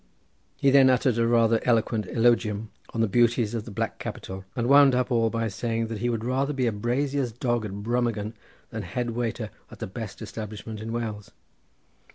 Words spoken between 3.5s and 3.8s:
of the